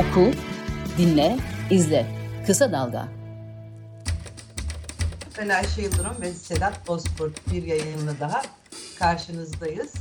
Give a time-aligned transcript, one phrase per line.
[0.00, 0.30] Oku,
[0.98, 1.36] dinle,
[1.70, 2.06] izle.
[2.46, 3.08] Kısa Dalga.
[5.38, 8.42] Ben Ayşe Yıldırım ve Sedat Bozkurt bir yayınla daha
[8.98, 9.94] karşınızdayız.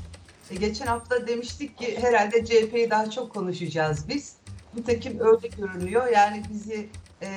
[0.52, 4.34] E, geçen hafta demiştik ki herhalde CHP'yi daha çok konuşacağız biz.
[4.73, 6.08] Nitekim öyle görünüyor.
[6.08, 6.90] Yani bizi
[7.22, 7.27] e,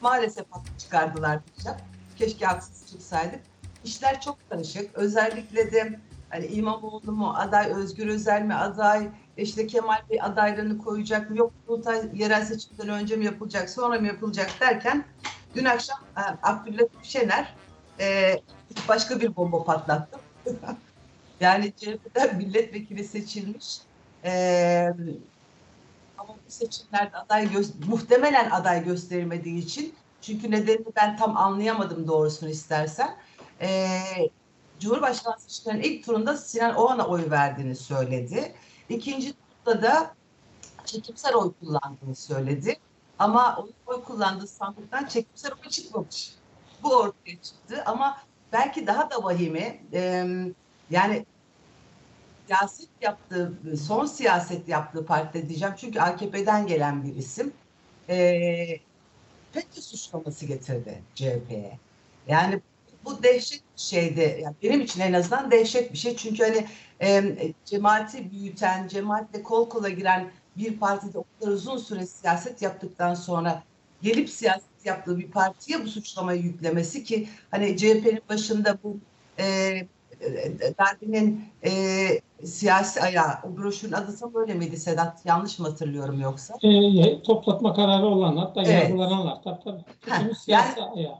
[0.00, 1.78] maalesef haklı çıkardılar diyeceğim.
[2.16, 3.40] Keşke haksız çıksaydık.
[3.84, 4.94] İşler çok karışık.
[4.94, 5.98] Özellikle de
[6.30, 11.52] hani İmamoğlu mu aday, Özgür Özel mi aday, işte Kemal Bey adaylığını koyacak mı, yok
[11.66, 15.04] Kurultay yerel seçimden önce mi yapılacak, sonra mı yapılacak derken
[15.54, 17.54] dün akşam e, Abdülhamit Şener
[18.00, 18.40] e,
[18.88, 20.18] başka bir bomba patlattı.
[21.40, 23.78] yani CHP'den milletvekili seçilmiş.
[24.24, 24.92] E,
[26.18, 27.48] ama bu seçimlerde aday
[27.88, 33.16] muhtemelen aday gösterilmediği için çünkü nedenini ben tam anlayamadım doğrusunu istersen.
[33.60, 33.98] E,
[34.80, 38.54] Cumhurbaşkanı seçimlerinin ilk turunda Sinan Oğan'a oy verdiğini söyledi.
[38.88, 39.34] İkinci
[39.64, 40.14] turda da
[40.84, 42.76] çekimsel oy kullandığını söyledi.
[43.18, 46.34] Ama oy, kullandığı sandıktan çekimsel oy çıkmamış.
[46.82, 48.18] Bu ortaya çıktı ama
[48.52, 50.26] belki daha da vahimi e,
[50.90, 51.26] yani
[52.46, 55.74] siyaset yaptığı, son siyaset yaptığı partide diyeceğim.
[55.78, 57.52] Çünkü AKP'den gelen bir isim.
[58.08, 58.78] E,
[59.52, 61.78] FETÖ suçlaması getirdi CHP'ye.
[62.28, 62.60] Yani
[63.04, 64.40] bu dehşet bir şeydi.
[64.42, 66.16] Yani benim için en azından dehşet bir şey.
[66.16, 66.66] Çünkü hani
[67.02, 73.14] e, cemaati büyüten, cemaatle kol kola giren bir partide o kadar uzun süre siyaset yaptıktan
[73.14, 73.62] sonra
[74.02, 78.96] gelip siyaset yaptığı bir partiye bu suçlamayı yüklemesi ki hani CHP'nin başında bu
[79.38, 79.76] e,
[80.78, 81.70] darbenin e,
[82.44, 85.26] siyasi ayağı, o broşürün adı tam öyle miydi Sedat?
[85.26, 86.54] Yanlış mı hatırlıyorum yoksa?
[86.62, 88.82] E, toplatma kararı olanlar da Evet.
[88.82, 89.42] yargılananlar.
[89.44, 89.84] Tabii tabii.
[90.08, 91.18] Ha, siyasi ayağı.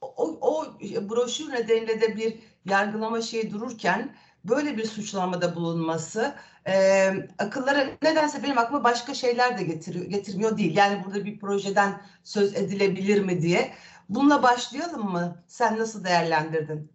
[0.00, 0.66] O, o
[1.10, 6.34] broşür nedeniyle de bir yargılama şeyi dururken böyle bir suçlamada bulunması
[6.68, 10.76] e, akıllara nedense benim aklıma başka şeyler de getiriyor, getirmiyor değil.
[10.76, 13.72] Yani burada bir projeden söz edilebilir mi diye.
[14.08, 15.44] Bununla başlayalım mı?
[15.46, 16.92] Sen nasıl değerlendirdin?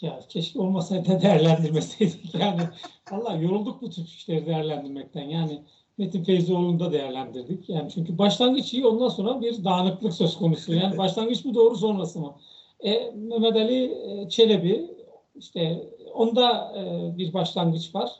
[0.00, 2.34] Ya keşke olmasaydı değerlendirmeseydik.
[2.34, 2.62] Yani
[3.10, 5.22] vallahi yorulduk bu tür işleri değerlendirmekten.
[5.22, 5.64] Yani
[5.98, 7.68] Metin Feyzoğlu'nu da değerlendirdik.
[7.68, 10.74] Yani çünkü başlangıç iyi ondan sonra bir dağınıklık söz konusu.
[10.74, 12.34] Yani başlangıç mı doğru sonrası mı?
[12.80, 14.90] E, Mehmet Ali e, Çelebi
[15.34, 15.82] işte
[16.14, 18.10] onda e, bir başlangıç var.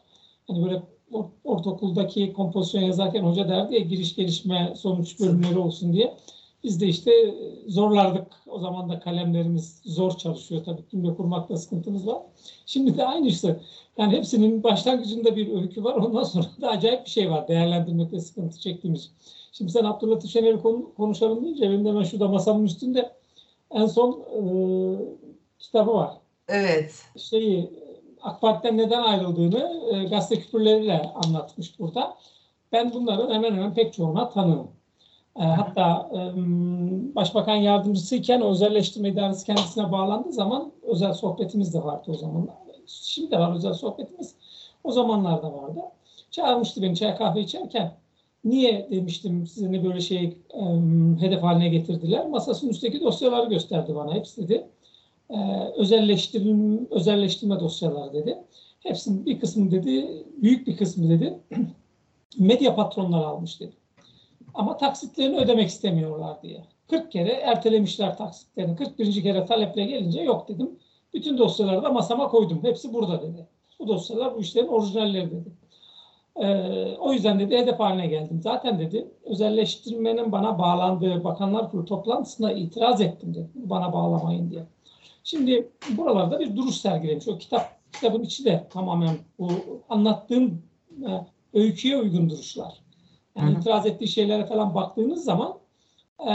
[0.47, 0.82] Hani böyle
[1.12, 6.16] or- ortaokuldaki kompozisyon yazarken hoca derdi ya giriş gelişme sonuç bölümleri olsun diye.
[6.66, 7.34] Biz de işte
[7.66, 8.27] zorlardık.
[8.47, 10.82] O zaman da kalemlerimiz zor çalışıyor tabii.
[10.91, 12.22] Cümle kurmakta sıkıntımız var.
[12.66, 13.60] Şimdi de aynı işte.
[13.99, 15.94] Yani hepsinin başlangıcında bir öykü var.
[15.94, 17.49] Ondan sonra da acayip bir şey var.
[17.49, 19.12] Değerlendirmekte sıkıntı çektiğimiz.
[19.53, 23.12] Şimdi sen Abdülhatif Şener'i konu- konuşalım deyince benim de hemen şurada masamın üstünde
[23.71, 24.41] en son e,
[25.59, 26.10] kitabı var.
[26.49, 27.05] Evet.
[27.19, 27.71] Şeyi
[28.22, 32.16] AK Parti'den neden ayrıldığını e, gazete küpürleriyle anlatmış burada.
[32.72, 34.69] Ben bunların hemen hemen pek çoğuna tanığım.
[35.38, 36.19] E, hatta e,
[37.14, 42.54] başbakan yardımcısıyken özelleştirme idaresi kendisine bağlandığı zaman özel sohbetimiz de vardı o zamanlar.
[42.86, 44.34] Şimdi de var özel sohbetimiz.
[44.84, 45.80] O zamanlarda vardı.
[46.30, 47.92] Çağırmıştı beni çay kahve içerken.
[48.44, 50.62] Niye demiştim size ne böyle şey e,
[51.20, 52.28] hedef haline getirdiler.
[52.28, 54.14] Masasının üstteki dosyaları gösterdi bana.
[54.14, 54.66] Hepsi dedi.
[55.30, 55.36] E,
[55.76, 58.38] özelleştirim, özelleştirme dosyaları dedi.
[58.80, 61.38] Hepsinin bir kısmı dedi, büyük bir kısmı dedi
[62.38, 63.72] medya patronları almış dedi.
[64.56, 66.65] Ama taksitlerini ödemek istemiyorlar diye.
[66.91, 68.77] 40 kere ertelemişler taksitlerini.
[68.77, 69.22] 41.
[69.22, 70.71] kere taleple gelince yok dedim.
[71.15, 72.61] Bütün dosyaları da masama koydum.
[72.62, 73.47] Hepsi burada dedi.
[73.78, 75.53] Bu dosyalar bu işlerin orijinalleri dedi.
[76.37, 78.41] Ee, o yüzden dedi hedef haline geldim.
[78.43, 83.49] Zaten dedi özelleştirmenin bana bağlandığı Bakanlar Kurulu toplantısına itiraz ettim dedi.
[83.55, 84.67] Bana bağlamayın diye.
[85.25, 87.28] Şimdi buralarda bir duruş sergilemiş.
[87.28, 89.49] O kitap kitabın içi de tamamen bu
[89.88, 90.62] anlattığım
[91.06, 91.11] e,
[91.55, 92.85] öyküye uygun duruşlar.
[93.36, 95.58] Yani itiraz ettiği şeylere falan baktığınız zaman
[96.28, 96.32] e,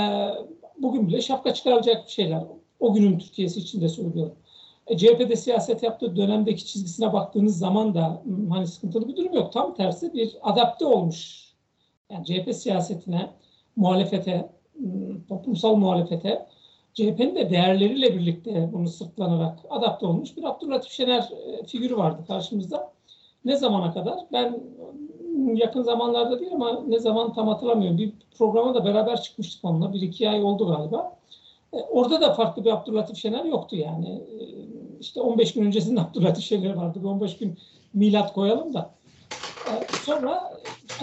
[0.77, 2.43] bugün bile şapka çıkaracak şeyler.
[2.79, 4.35] O günün Türkiye'si için de söylüyorum.
[4.87, 9.53] E, CHP'de siyaset yaptığı dönemdeki çizgisine baktığınız zaman da hmm, hani sıkıntılı bir durum yok.
[9.53, 11.51] Tam tersi bir adapte olmuş.
[12.09, 13.29] Yani CHP siyasetine,
[13.75, 16.47] muhalefete, hmm, toplumsal muhalefete,
[16.93, 22.91] CHP'nin de değerleriyle birlikte bunu sırtlanarak adapte olmuş bir Abdülhatif Şener e, figürü vardı karşımızda.
[23.45, 24.19] Ne zamana kadar?
[24.31, 24.59] Ben
[25.55, 27.97] yakın zamanlarda değil ama ne zaman tam hatırlamıyorum.
[27.97, 29.93] Bir programa da beraber çıkmıştık onunla.
[29.93, 31.17] Bir iki ay oldu galiba.
[31.73, 34.09] E, Orada da farklı bir Abdülhatif Şener yoktu yani.
[34.09, 34.43] E,
[34.99, 36.99] İşte 15 gün öncesinde Abdülhatif Şener vardı.
[37.03, 37.57] Bir 15 gün
[37.93, 38.89] milat koyalım da.
[39.67, 39.71] E,
[40.05, 40.51] Sonra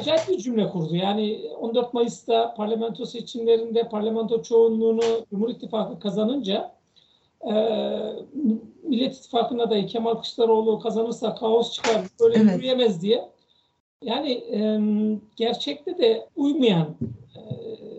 [0.00, 0.96] acayip bir cümle kurdu.
[0.96, 6.72] Yani 14 Mayıs'ta parlamento seçimlerinde parlamento çoğunluğunu Cumhur İttifakı kazanınca
[7.50, 7.52] e,
[8.82, 12.52] Millet İttifakı'nın adayı Kemal Kılıçdaroğlu kazanırsa kaos çıkar, böyle Evet.
[12.56, 13.28] yürüyemez diye
[14.02, 14.80] Yani e,
[15.36, 16.96] gerçekte de uymayan
[17.36, 17.40] e,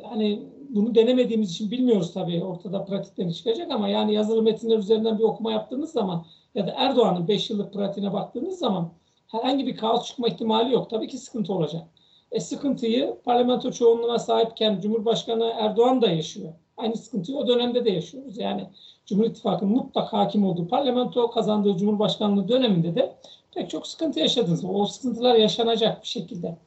[0.09, 5.23] hani bunu denemediğimiz için bilmiyoruz tabii ortada pratikten çıkacak ama yani yazılı metinler üzerinden bir
[5.23, 6.25] okuma yaptığınız zaman
[6.55, 8.89] ya da Erdoğan'ın 5 yıllık pratiğine baktığınız zaman
[9.27, 10.89] herhangi bir kaos çıkma ihtimali yok.
[10.89, 11.87] Tabii ki sıkıntı olacak.
[12.31, 16.53] E, sıkıntıyı parlamento çoğunluğuna sahipken Cumhurbaşkanı Erdoğan da yaşıyor.
[16.77, 18.37] Aynı sıkıntıyı o dönemde de yaşıyoruz.
[18.37, 18.67] Yani
[19.05, 23.15] Cumhur İttifakı'nın mutlak hakim olduğu parlamento kazandığı Cumhurbaşkanlığı döneminde de
[23.53, 24.65] pek çok sıkıntı yaşadınız.
[24.65, 26.57] O sıkıntılar yaşanacak bir şekilde.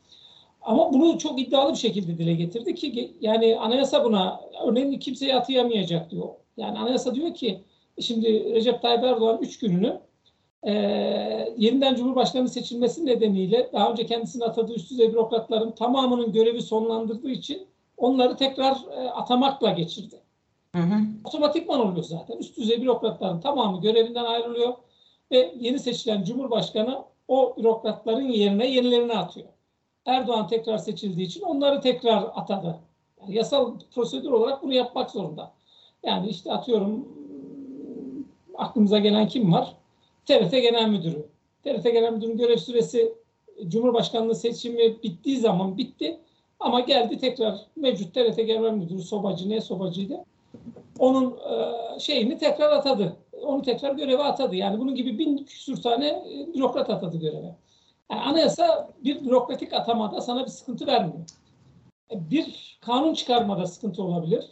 [0.62, 6.10] Ama bunu çok iddialı bir şekilde dile getirdi ki yani anayasa buna örneğin kimseyi atayamayacak
[6.10, 6.28] diyor.
[6.56, 7.60] Yani anayasa diyor ki
[8.00, 10.00] şimdi Recep Tayyip Erdoğan 3 gününü
[10.62, 10.72] e,
[11.56, 17.66] yeniden Cumhurbaşkanı seçilmesi nedeniyle daha önce kendisini atadığı üst düzey bürokratların tamamının görevi sonlandırdığı için
[17.96, 20.20] onları tekrar e, atamakla geçirdi.
[20.74, 21.00] Hı hı.
[21.24, 22.36] Otomatikman oluyor zaten.
[22.36, 24.74] Üst düzey bürokratların tamamı görevinden ayrılıyor
[25.32, 29.48] ve yeni seçilen Cumhurbaşkanı o bürokratların yerine yenilerini atıyor.
[30.06, 32.78] Erdoğan tekrar seçildiği için onları tekrar atadı.
[33.20, 35.52] Yani yasal prosedür olarak bunu yapmak zorunda.
[36.02, 37.08] Yani işte atıyorum
[38.58, 39.76] aklımıza gelen kim var?
[40.26, 41.26] TRT Genel Müdürü.
[41.64, 43.12] TRT Genel Müdürü'nün görev süresi
[43.68, 46.18] Cumhurbaşkanlığı seçimi bittiği zaman bitti.
[46.60, 50.24] Ama geldi tekrar mevcut TRT Genel Müdürü Sobacı ne Sobacı'ydı.
[50.98, 53.16] Onun e, şeyini tekrar atadı.
[53.42, 54.56] Onu tekrar göreve atadı.
[54.56, 57.56] Yani bunun gibi bin küsur tane e, bürokrat atadı göreve.
[58.10, 61.24] Yani anayasa bir bürokratik atamada sana bir sıkıntı vermiyor.
[62.10, 64.50] E, bir kanun çıkarmada sıkıntı olabilir.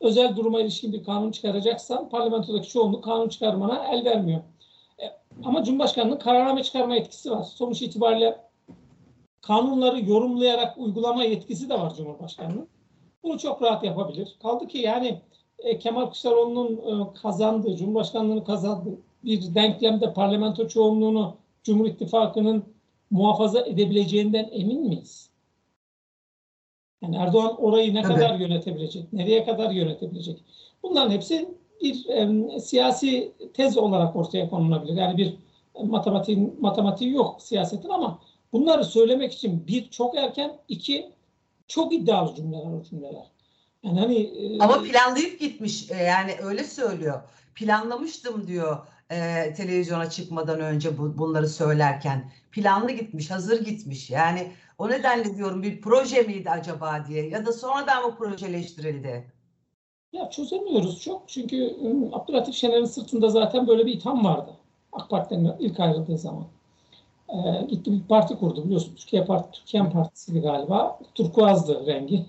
[0.00, 4.40] özel duruma ilişkin bir kanun çıkaracaksan parlamentodaki çoğunluk kanun çıkarmana el vermiyor.
[5.44, 7.42] ama Cumhurbaşkanı'nın kararname çıkarma etkisi var.
[7.42, 8.40] Sonuç itibariyle
[9.40, 12.68] kanunları yorumlayarak uygulama yetkisi de var Cumhurbaşkanı'nın.
[13.22, 14.36] Bunu çok rahat yapabilir.
[14.42, 15.20] Kaldı ki yani
[15.62, 22.64] e, Kemal Kılıçdaroğlu'nun e, kazandığı, Cumhurbaşkanlığını kazandığı bir denklemde parlamento çoğunluğunu Cumhur İttifakı'nın
[23.10, 25.30] muhafaza edebileceğinden emin miyiz?
[27.02, 28.14] Yani Erdoğan orayı ne Tabii.
[28.14, 30.44] kadar yönetebilecek, nereye kadar yönetebilecek?
[30.82, 31.48] Bunların hepsi
[31.82, 34.96] bir e, siyasi tez olarak ortaya konulabilir.
[34.96, 35.34] Yani bir
[35.84, 38.18] matematiğin matematiği yok siyasetin ama
[38.52, 41.10] bunları söylemek için bir çok erken, iki
[41.68, 43.30] çok iddialı cümleler o cümleler.
[43.82, 47.20] Yani hani e, ama planlayıp gitmiş e, yani öyle söylüyor.
[47.54, 52.30] Planlamıştım diyor e, televizyona çıkmadan önce bu, bunları söylerken.
[52.52, 54.10] Planlı gitmiş, hazır gitmiş.
[54.10, 59.32] Yani o nedenle diyorum bir proje miydi acaba diye ya da sonradan mı projeleştirildi?
[60.12, 61.28] Ya çözemiyoruz çok.
[61.28, 61.76] Çünkü
[62.12, 64.50] Abdülhatif Şener'in sırtında zaten böyle bir itham vardı.
[64.92, 66.46] AK Parti'den ilk ayrıldığı zaman.
[67.28, 68.94] Ee, gitti bir parti kurdu biliyorsun.
[68.94, 70.98] Türkiye Parti, Türkiye Partisi'ydi galiba.
[71.14, 72.26] Turkuazdı rengi.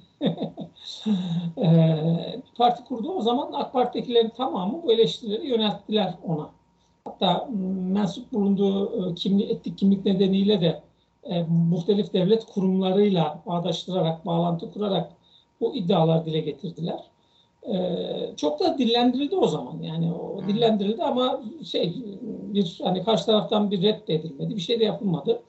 [1.58, 3.12] Ee, parti kurdu.
[3.12, 6.50] O zaman AK Parti'dekilerin tamamı bu eleştirileri yönelttiler ona.
[7.06, 7.50] Hatta
[7.92, 10.82] mensup bulunduğu e, kimlik, etnik kimlik nedeniyle de
[11.24, 15.12] e, muhtelif devlet kurumlarıyla bağdaştırarak, bağlantı kurarak
[15.62, 17.12] bu iddialar dile getirdiler.
[17.68, 19.82] Ee, çok da dillendirildi o zaman.
[19.82, 21.94] Yani o dillendirildi ama şey
[22.54, 24.56] bir hani karşı taraftan bir reddedilmedi.
[24.56, 25.42] Bir şey de yapılmadı.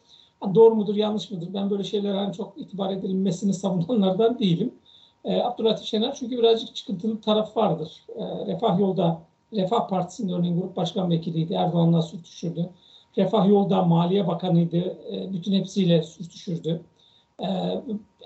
[0.54, 1.48] Doğru mudur, yanlış mıdır?
[1.54, 4.74] Ben böyle şeylere hani çok itibar edilmesini savunanlardan değilim.
[5.24, 8.06] Ee, Abdülhatif Şener çünkü birazcık çıkıntılı taraf vardır.
[8.16, 9.22] Ee, Refah Yolda,
[9.52, 11.52] Refah Partisi'nin örneğin grup başkan vekiliydi.
[11.52, 12.70] Erdoğan'la sürtüşürdü.
[13.18, 14.76] Refah Yolda Maliye Bakanıydı.
[15.12, 16.80] Ee, bütün hepsiyle sürtüşürdü.
[17.40, 17.46] Ee,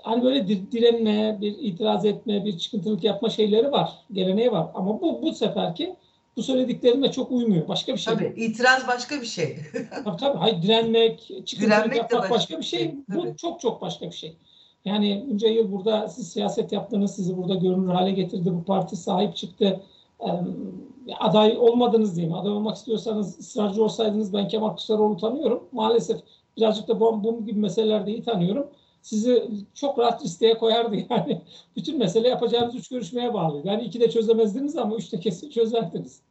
[0.01, 3.93] hani böyle direnme, bir itiraz etme, bir çıkıntılık yapma şeyleri var.
[4.11, 4.67] Geleneği var.
[4.73, 5.95] Ama bu bu seferki
[6.37, 7.67] bu söylediklerime çok uymuyor.
[7.67, 8.13] Başka bir şey.
[8.13, 9.57] Tabii itiraz başka bir şey.
[10.03, 10.37] tabii tabii.
[10.37, 12.79] Hayır direnmek, çıkıntılık yapmak başka, başka bir şey.
[12.79, 12.95] şey.
[13.07, 14.37] Bu çok çok başka bir şey.
[14.85, 19.35] Yani bunca yıl burada siz siyaset yaptınız, sizi burada görünür hale getirdi, bu parti sahip
[19.35, 19.81] çıktı.
[20.19, 20.27] Ee,
[21.19, 22.35] aday olmadınız diyeyim.
[22.35, 25.63] Aday olmak istiyorsanız ısrarcı olsaydınız ben Kemal Kılıçdaroğlu tanıyorum.
[25.71, 26.17] Maalesef
[26.57, 28.67] birazcık da bu, bu gibi meselelerde iyi tanıyorum
[29.07, 31.41] sizi çok rahat listeye koyardı yani.
[31.75, 33.61] Bütün mesele yapacağınız üç görüşmeye bağlı.
[33.63, 36.21] Yani iki de çözemezdiniz ama üçte kesin çözerdiniz.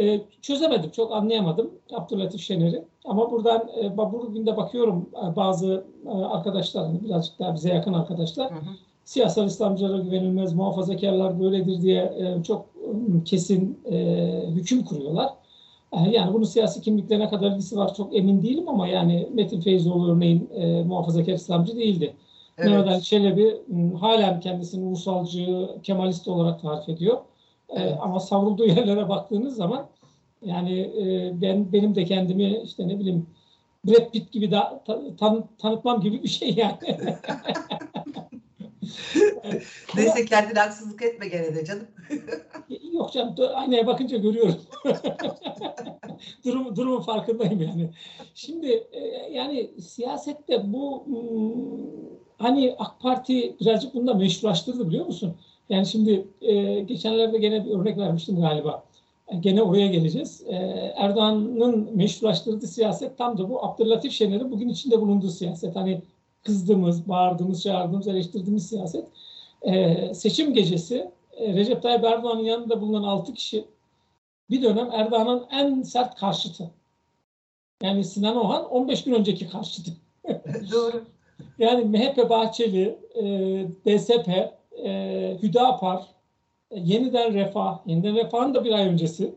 [0.00, 2.84] Ee, çözemedim, çok anlayamadım Abdülhatif Şener'i.
[3.04, 7.92] Ama buradan e, bugün de bakıyorum e, bazı e, arkadaşlar, hani birazcık daha bize yakın
[7.92, 8.74] arkadaşlar, hı hı.
[9.04, 13.96] siyasal İslamcılara güvenilmez, muhafazakarlar böyledir diye e, çok e, kesin e,
[14.46, 15.28] hüküm kuruyorlar.
[15.92, 20.50] Yani bunun siyasi kimliklerine kadar ilgisi var çok emin değilim ama yani Metin Feyzoğlu örneğin
[20.54, 22.14] e, muhafazakar İslamcı değildi.
[22.58, 22.70] Evet.
[22.70, 23.56] Mehmet Ali Çelebi
[24.00, 27.16] halen kendisini ulusalcı, kemalist olarak tarif ediyor.
[27.68, 27.92] E, evet.
[27.92, 29.86] E, ama savrulduğu yerlere baktığınız zaman
[30.44, 33.26] yani e, ben benim de kendimi işte ne bileyim
[33.86, 34.82] Brad Pitt gibi da,
[35.18, 36.76] tan, tanıtmam gibi bir şey yani.
[39.96, 41.86] Neyse kendine haksızlık etme gene de canım.
[42.92, 44.60] Yok canım aynaya bakınca görüyorum.
[46.44, 47.90] Durum, durumun farkındayım yani.
[48.34, 49.00] Şimdi e,
[49.32, 55.36] yani siyasette bu hmm, hani AK Parti birazcık bunu da meşrulaştırdı biliyor musun?
[55.68, 58.84] Yani şimdi e, geçenlerde gene bir örnek vermiştim galiba.
[59.28, 60.44] E, Gene oraya geleceğiz.
[60.96, 65.76] Erdoğan'ın meşrulaştırdığı siyaset tam da bu Abdülatif Şener'in bugün içinde bulunduğu siyaset.
[65.76, 66.02] Hani
[66.44, 69.08] kızdığımız, bağırdığımız, çağırdığımız, eleştirdiğimiz siyaset.
[69.62, 73.64] E, seçim gecesi e, Recep Tayyip Erdoğan'ın yanında bulunan 6 kişi
[74.50, 76.70] bir dönem Erdoğan'ın en sert karşıtı.
[77.82, 79.90] Yani Sinan Ohan 15 gün önceki karşıtı.
[80.72, 81.04] Doğru.
[81.58, 83.24] Yani MHP Bahçeli, e,
[83.86, 84.28] DSP,
[84.84, 86.06] e, Hüdapar,
[86.70, 89.34] e, Yeniden Refah, Yeniden Refah'ın da bir ay öncesi.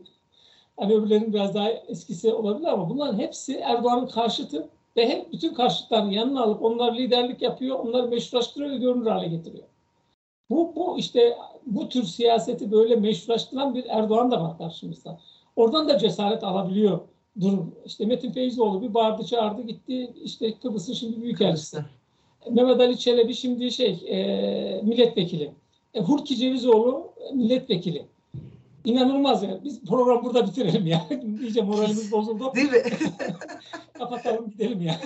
[0.76, 6.14] Hani öbürlerinin biraz daha eskisi olabilir ama bunların hepsi Erdoğan'ın karşıtı ve hep bütün karşıtlarını
[6.14, 9.64] yanına alıp onlar liderlik yapıyor, onları meşrulaştırıyor ve görünür hale getiriyor.
[10.50, 11.36] Bu, bu işte
[11.66, 15.20] bu tür siyaseti böyle meşrulaştıran bir Erdoğan da var karşımızda.
[15.56, 17.00] Oradan da cesaret alabiliyor
[17.40, 17.74] durum.
[17.84, 21.78] İşte Metin Feyzoğlu bir bağırdı çağırdı gitti işte Kıbrıs'ın şimdi büyükelçisi.
[22.50, 25.52] Mehmet Ali Çelebi şimdi şey e, milletvekili.
[25.94, 28.06] E, Hurki Cevizoğlu milletvekili.
[28.86, 29.64] İnanılmaz ya.
[29.64, 31.06] Biz program burada bitirelim ya.
[31.40, 32.54] İyice moralimiz bozuldu.
[32.54, 32.82] Değil mi?
[33.98, 35.00] Kapatalım gidelim ya.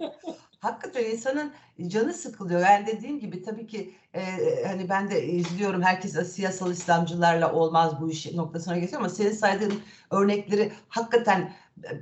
[0.60, 1.52] Hakikaten insanın
[1.86, 2.60] canı sıkılıyor.
[2.60, 4.22] Yani dediğim gibi tabii ki e,
[4.66, 9.74] hani ben de izliyorum herkes siyasal İslamcılarla olmaz bu iş noktasına geçiyor ama senin saydığın
[10.10, 11.52] örnekleri hakikaten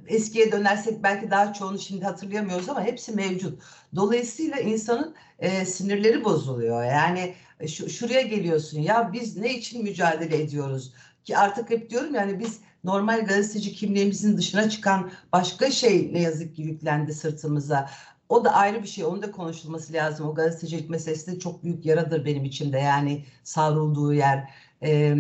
[0.07, 3.63] eskiye dönersek belki daha çoğunu şimdi hatırlayamıyoruz ama hepsi mevcut.
[3.97, 6.85] Dolayısıyla insanın e, sinirleri bozuluyor.
[6.85, 7.35] Yani
[7.67, 10.93] şu, şuraya geliyorsun ya biz ne için mücadele ediyoruz?
[11.29, 16.57] Ki artık hep diyorum yani biz normal gazeteci kimliğimizin dışına çıkan başka şey ne yazık
[16.57, 17.91] ki yüklendi sırtımıza.
[18.29, 19.05] O da ayrı bir şey.
[19.05, 20.29] Onun da konuşulması lazım.
[20.29, 22.79] O gazetecilik meselesi de çok büyük yaradır benim içimde.
[22.79, 24.51] Yani savrulduğu yer.
[24.83, 25.17] Ee,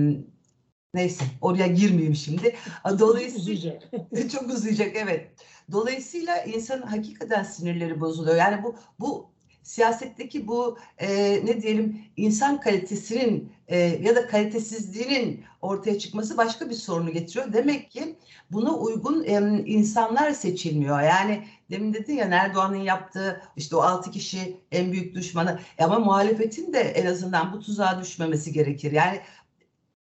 [0.94, 2.56] neyse oraya girmeyeyim şimdi.
[2.98, 3.82] Dolayısıyla Uzayacak.
[4.32, 5.30] çok uzayacak evet.
[5.72, 8.36] Dolayısıyla insanın hakikaten sinirleri bozuluyor.
[8.36, 9.30] Yani bu bu
[9.62, 11.08] siyasetteki bu e,
[11.46, 17.52] ne diyelim insan kalitesinin e, ya da kalitesizliğinin ortaya çıkması başka bir sorunu getiriyor.
[17.52, 18.16] Demek ki
[18.50, 21.00] buna uygun e, insanlar seçilmiyor.
[21.00, 25.98] Yani demin dedin ya Erdoğan'ın yaptığı işte o altı kişi en büyük düşmanı E ama
[25.98, 28.92] muhalefetin de en azından bu tuzağa düşmemesi gerekir.
[28.92, 29.20] Yani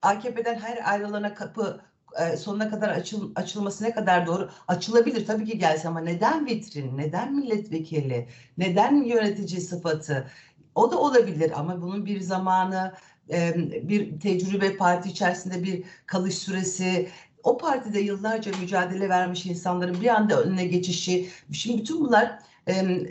[0.03, 1.81] AKP'den her ayrılana kapı
[2.19, 4.51] e, sonuna kadar açıl, açılması ne kadar doğru?
[4.69, 8.29] Açılabilir tabii ki gelse ama neden vitrin, neden milletvekili,
[8.59, 10.31] neden yönetici sıfatı?
[10.75, 12.95] O da olabilir ama bunun bir zamanı,
[13.31, 13.55] e,
[13.89, 17.09] bir tecrübe parti içerisinde bir kalış süresi,
[17.43, 22.39] o partide yıllarca mücadele vermiş insanların bir anda önüne geçişi, şimdi bütün bunlar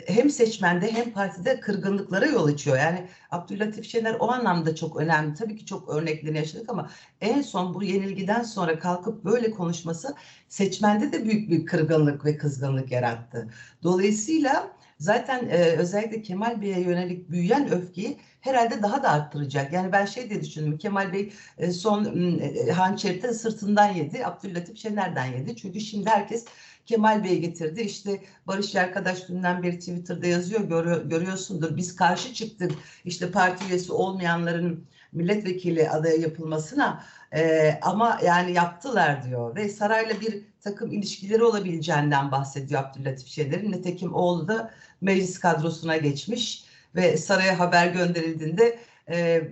[0.06, 2.76] hem seçmende hem partide kırgınlıklara yol açıyor.
[2.76, 5.34] Yani Abdülatif Şener o anlamda çok önemli.
[5.34, 10.14] Tabii ki çok örneklerini yaşadık ama en son bu yenilgiden sonra kalkıp böyle konuşması
[10.48, 13.48] seçmende de büyük bir kırgınlık ve kızgınlık yarattı.
[13.82, 19.72] Dolayısıyla zaten e, özellikle Kemal Bey'e yönelik büyüyen öfkeyi herhalde daha da arttıracak.
[19.72, 20.78] Yani ben şey diye düşündüm.
[20.78, 22.04] Kemal Bey e, son
[22.40, 24.26] e, hançerite sırtından yedi.
[24.26, 25.56] Abdülatif Şener'den yedi.
[25.56, 26.44] Çünkü şimdi herkes
[26.86, 27.80] Kemal Bey getirdi.
[27.80, 31.76] İşte Barış arkadaş dünden beri Twitter'da yazıyor görüyor, görüyorsundur.
[31.76, 32.72] Biz karşı çıktık
[33.04, 40.42] işte parti üyesi olmayanların milletvekili adaya yapılmasına e, ama yani yaptılar diyor ve sarayla bir
[40.60, 43.72] takım ilişkileri olabileceğinden bahsediyor Abdülatif Şener'in.
[43.72, 46.64] Nitekim oğlu da meclis kadrosuna geçmiş
[46.94, 48.78] ve saraya haber gönderildiğinde
[49.10, 49.50] e,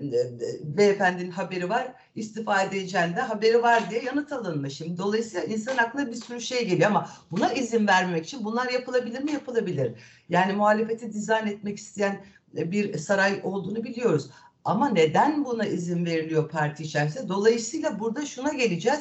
[0.63, 4.77] beyefendinin haberi var istifa edeceğinde haberi var diye yanıt alınmış.
[4.77, 9.23] Şimdi dolayısıyla insan aklına bir sürü şey geliyor ama buna izin vermemek için bunlar yapılabilir
[9.23, 9.33] mi?
[9.33, 9.93] Yapılabilir.
[10.29, 14.31] Yani muhalefeti dizayn etmek isteyen bir saray olduğunu biliyoruz.
[14.65, 17.29] Ama neden buna izin veriliyor parti içerisinde?
[17.29, 19.01] Dolayısıyla burada şuna geleceğiz.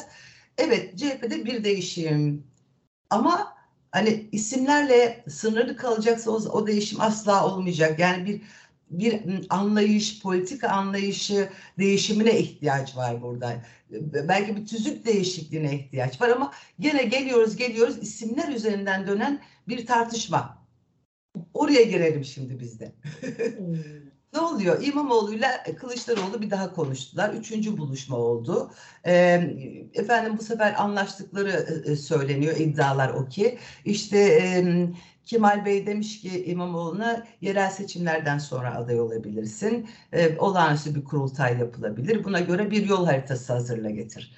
[0.58, 2.44] Evet CHP'de bir değişim
[3.10, 3.54] ama
[3.92, 8.00] hani isimlerle sınırlı kalacaksa o, o değişim asla olmayacak.
[8.00, 8.42] Yani bir
[8.92, 13.62] bir anlayış, politika anlayışı değişimine ihtiyaç var burada.
[14.28, 20.68] Belki bir tüzük değişikliğine ihtiyaç var ama gene geliyoruz geliyoruz isimler üzerinden dönen bir tartışma.
[21.54, 22.92] Oraya girelim şimdi bizde.
[24.34, 24.82] Ne oluyor?
[24.84, 27.34] İmamoğlu'yla Kılıçdaroğlu bir daha konuştular.
[27.34, 28.72] Üçüncü buluşma oldu.
[29.06, 29.14] E,
[29.94, 31.50] efendim bu sefer anlaştıkları
[31.86, 32.56] e, söyleniyor.
[32.58, 33.58] iddialar o ki.
[33.86, 34.64] İşte e,
[35.26, 39.90] Kemal Bey demiş ki İmamoğlu'na yerel seçimlerden sonra aday olabilirsin.
[40.14, 42.24] E, olağanüstü bir kurultay yapılabilir.
[42.24, 44.34] Buna göre bir yol haritası hazırla getir.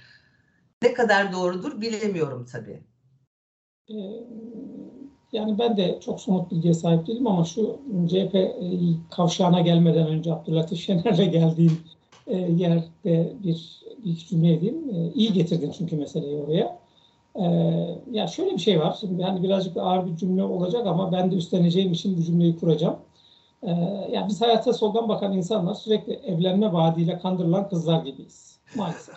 [0.81, 2.83] Ne kadar doğrudur bilemiyorum tabii.
[5.33, 8.51] Yani ben de çok somut bilgiye sahip değilim ama şu CHP e,
[9.09, 11.79] kavşağına gelmeden önce Abdülhatif Şener'le geldiğim
[12.27, 14.89] e, yerde bir, iki cümle edeyim.
[14.95, 16.83] E, iyi getirdin çünkü meseleyi oraya.
[18.11, 18.97] Ya şöyle bir şey var.
[18.99, 22.95] Şimdi hani birazcık ağır bir cümle olacak ama ben de üstleneceğim için bu cümleyi kuracağım.
[24.11, 28.52] Ya biz hayata soldan bakan insanlar sürekli evlenme vaadiyle kandırılan kızlar gibiyiz.
[28.75, 29.15] Maalesef.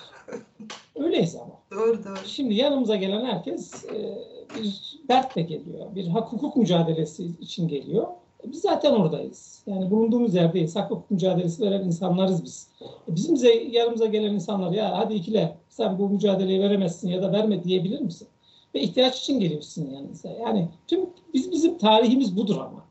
[0.96, 1.54] Öyleyiz ama.
[1.70, 2.16] Doğru doğru.
[2.26, 4.18] Şimdi yanımıza gelen herkes e,
[4.58, 5.94] bir dertle geliyor.
[5.94, 8.06] Bir hak hukuk mücadelesi için geliyor.
[8.46, 9.62] E, Biz zaten oradayız.
[9.66, 10.76] Yani bulunduğumuz yerdeyiz.
[10.76, 12.68] Hak hukuk mücadelesi veren insanlarız biz.
[13.10, 17.32] E, Bizim ze- yanımıza gelen insanlar ya hadi ikile sen bu mücadeleyi veremezsin ya da
[17.32, 18.28] verme diyebilir misin?
[18.74, 20.28] Ve ihtiyaç için geliyor sizin yanınıza.
[20.28, 21.00] Yani tüm
[21.34, 22.84] biz bizim tarihimiz budur ama.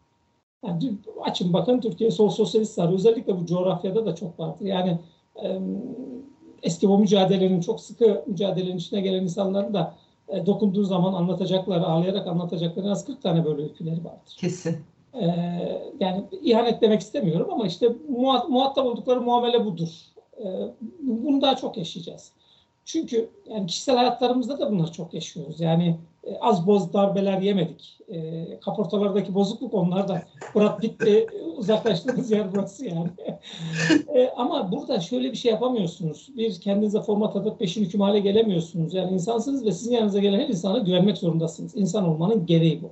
[0.65, 0.93] Yani
[1.23, 2.93] açın bakın Türkiye sol sosyalist var.
[2.93, 4.65] Özellikle bu coğrafyada da çok vardır.
[4.65, 4.97] Yani
[5.43, 5.59] e,
[6.63, 9.95] eski o mücadelenin çok sıkı mücadelenin içine gelen insanların da
[10.29, 14.35] e, dokunduğu zaman anlatacaklar, ağlayarak anlatacakları en az 40 tane böyle öyküleri vardır.
[14.37, 14.77] Kesin.
[15.13, 15.25] E,
[15.99, 19.89] yani ihanet demek istemiyorum ama işte muhat- muhatap oldukları muamele budur.
[20.37, 20.43] E,
[21.01, 22.31] bunu daha çok yaşayacağız.
[22.85, 25.59] Çünkü yani kişisel hayatlarımızda da bunları çok yaşıyoruz.
[25.59, 27.99] Yani e, az boz darbeler yemedik.
[28.07, 30.23] E, kaportalardaki bozukluk onlar da.
[30.55, 31.27] Brad Pitt'le
[31.57, 33.09] uzaklaştığınız yer burası yani.
[34.15, 36.29] E, ama burada şöyle bir şey yapamıyorsunuz.
[36.37, 38.93] Bir kendinize format atıp peşin hüküm hale gelemiyorsunuz.
[38.93, 41.75] Yani insansınız ve sizin yanınıza gelen her insana güvenmek zorundasınız.
[41.75, 42.89] İnsan olmanın gereği bu.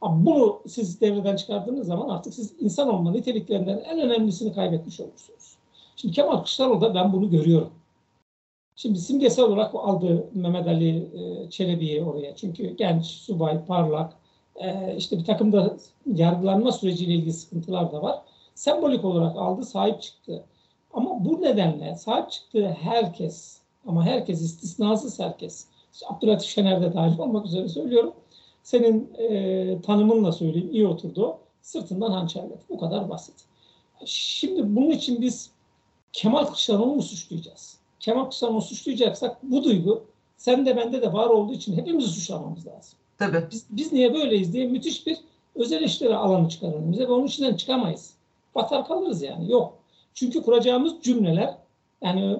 [0.00, 5.56] Ama bunu siz devreden çıkardığınız zaman artık siz insan olma niteliklerinden en önemlisini kaybetmiş olursunuz.
[5.96, 7.70] Şimdi Kemal Kılıçdaroğlu'da ben bunu görüyorum.
[8.76, 12.36] Şimdi simgesel olarak aldı Mehmet Ali e, Çelebi'yi oraya.
[12.36, 14.12] Çünkü genç, subay, parlak,
[14.56, 18.22] e, işte bir takım da yargılanma süreciyle ilgili sıkıntılar da var.
[18.54, 20.44] Sembolik olarak aldı, sahip çıktı.
[20.92, 25.66] Ama bu nedenle sahip çıktığı herkes, ama herkes istisnasız herkes,
[26.08, 28.12] Abdülhatif Şener de dahil olmak üzere söylüyorum.
[28.62, 31.38] Senin e, tanımınla söyleyeyim, iyi oturdu.
[31.62, 32.58] Sırtından hançerledi.
[32.68, 33.34] Bu kadar basit.
[34.04, 35.50] Şimdi bunun için biz
[36.12, 37.85] Kemal Kılıçdaroğlu'nu mu suçlayacağız?
[38.06, 40.04] Kemal Kılıçdaroğlu'nu suçlayacaksak bu duygu
[40.36, 42.98] sende bende de var olduğu için hepimizi suçlamamız lazım.
[43.18, 43.44] Tabii.
[43.50, 45.18] Biz, biz niye böyleyiz diye müthiş bir
[45.54, 48.10] özel eleştiri alanı çıkar önümüze ve onun içinden çıkamayız.
[48.54, 49.50] Batar kalırız yani.
[49.50, 49.78] Yok.
[50.14, 51.54] Çünkü kuracağımız cümleler
[52.02, 52.38] yani ıı,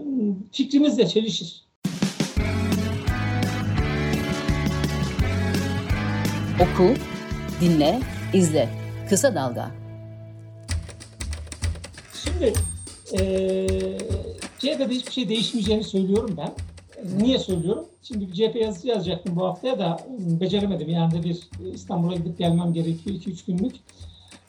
[0.53, 1.63] fikrimizle çelişir.
[6.55, 6.95] Oku,
[7.61, 8.01] dinle,
[8.35, 8.69] izle.
[9.09, 9.71] Kısa Dalga.
[12.25, 12.53] Şimdi
[13.13, 13.99] eee
[14.67, 16.53] CHP'de hiçbir şey değişmeyeceğini söylüyorum ben.
[17.03, 17.87] E, Niye söylüyorum?
[18.03, 20.89] Şimdi bir CHP yazısı yazacaktım bu haftaya da ım, beceremedim.
[20.89, 21.41] Yani bir
[21.75, 23.77] İstanbul'a gidip gelmem gerekiyor 2-3 günlük.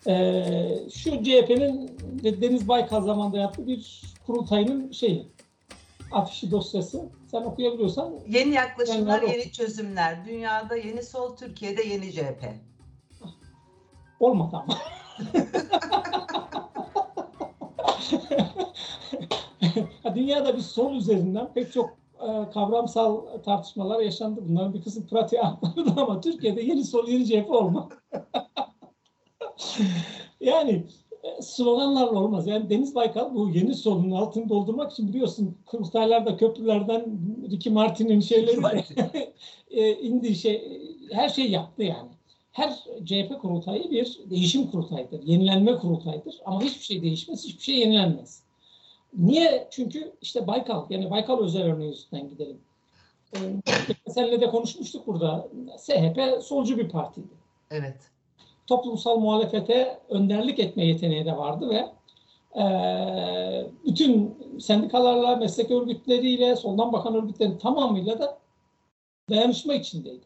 [0.08, 1.88] Eee, şu CHP'nin
[2.24, 5.28] de Deniz Baykal zamanında yaptığı bir kurultayının şeyi,
[6.12, 7.06] afişi dosyası.
[7.32, 10.26] Sen okuyabiliyorsan Yeni yaklaşımlar, yeni çözümler.
[10.26, 12.44] Dünyada yeni sol, Türkiye'de yeni CHP.
[14.20, 14.78] olmadı ama.
[20.16, 24.42] Dünyada bir sol üzerinden pek çok e, kavramsal tartışmalar yaşandı.
[24.50, 28.04] Bunların bir kısmı pratiğe aktarıldı ama Türkiye'de yeni sol, yeni CHP olmak.
[30.40, 30.84] yani
[31.24, 32.48] e, sloganlarla olmaz.
[32.48, 37.20] Yani Deniz Baykal bu yeni solun altını doldurmak için biliyorsun kurultaylarda köprülerden
[37.52, 38.84] Ricky Martin'in şeyleri
[39.72, 42.10] e, indi şey her şey yaptı yani.
[42.52, 42.70] Her
[43.06, 46.36] CHP kurultayı bir değişim kurultayıdır, yenilenme kurultayıdır.
[46.46, 48.47] Ama hiçbir şey değişmez, hiçbir şey yenilenmez.
[49.18, 49.68] Niye?
[49.72, 52.60] Çünkü işte Baykal, yani Baykal özel örneği üstünden gidelim.
[53.36, 53.40] Ee,
[54.08, 55.48] seninle de konuşmuştuk burada.
[55.78, 57.34] SHP solcu bir partiydi.
[57.72, 58.12] Evet.
[58.68, 61.86] Toplumsal muhalefete önderlik etme yeteneği de vardı ve
[62.56, 68.38] eee, bütün sendikalarla, meslek örgütleriyle, soldan bakan örgütlerin tamamıyla da
[69.30, 70.26] dayanışma içindeydi.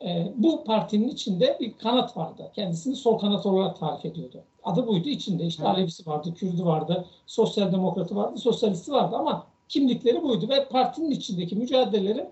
[0.00, 2.50] Eee, bu partinin içinde bir kanat vardı.
[2.54, 4.42] Kendisini sol kanat olarak tarif ediyordu.
[4.64, 5.44] Adı buydu içinde.
[5.44, 5.68] İşte.
[5.68, 11.56] Alevisi vardı, Kürdü vardı, sosyal demokratı vardı, sosyalisti vardı ama kimlikleri buydu ve partinin içindeki
[11.56, 12.30] mücadeleleri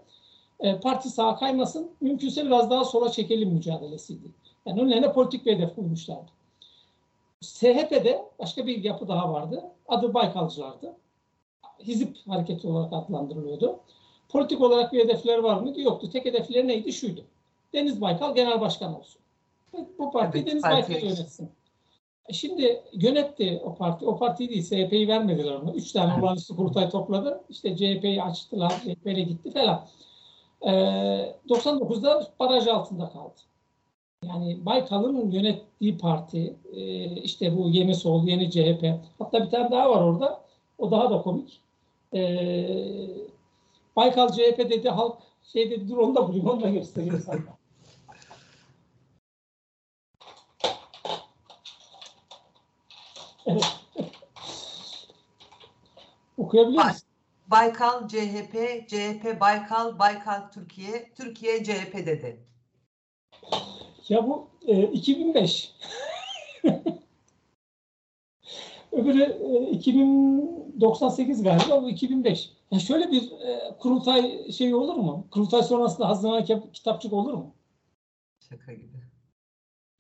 [0.61, 4.29] e, parti sağa kaymasın, mümkünse biraz daha sola çekelim mücadelesiydi.
[4.67, 6.31] Yani önlerine politik bir hedef koymuşlardı.
[7.41, 9.65] SHP'de başka bir yapı daha vardı.
[9.89, 10.97] Adı Baykalcılardı.
[11.79, 13.81] Hizip hareketi olarak adlandırılıyordu.
[14.29, 15.81] Politik olarak bir hedefleri var mıydı?
[15.81, 16.11] Yoktu.
[16.11, 16.93] Tek hedefleri neydi?
[16.93, 17.25] Şuydu.
[17.73, 19.21] Deniz Baykal genel başkan olsun.
[19.99, 21.51] Bu parti Evet, Deniz Baykal yönetsin.
[22.29, 24.07] E Şimdi yönetti o parti.
[24.07, 25.73] O partiyi değil SHP'yi vermediler ona.
[25.73, 26.23] Üç tane Evet.
[26.23, 27.45] olağanüstü kurultay topladı.
[27.49, 28.71] İşte CHP'yi açtılar.
[28.71, 29.87] CHP'ye gitti falan.
[30.63, 30.71] Ee,
[31.49, 33.41] 99'da baraj altında kaldı.
[34.25, 39.01] Yani Baykal'ın yönettiği parti, e, işte bu yeni sol, yeni CHP.
[39.19, 40.41] Hatta bir tane daha var orada.
[40.79, 41.61] O daha da komik.
[42.15, 43.09] Ee,
[43.97, 45.19] Baykal CHP dedi, halk
[45.53, 47.41] şey dedi, dur onu da bulayım, onu da göstereyim sana.
[56.39, 56.89] Okuyabiliyor Ay.
[56.89, 57.09] musun?
[57.47, 58.55] Baykal CHP,
[58.89, 62.41] CHP Baykal, Baykal Türkiye, Türkiye CHP dedi.
[64.09, 65.73] Ya bu e, 2005.
[68.93, 72.51] Öbürü e, 2098 galiba, bu 2005.
[72.71, 75.27] Ya şöyle bir e, kurultay şeyi olur mu?
[75.31, 77.55] Kurultay sonrasında hazırlanan kitapçık olur mu?
[78.49, 79.03] Şaka gibi.